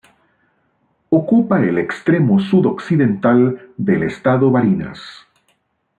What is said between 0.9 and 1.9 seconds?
Ocupa el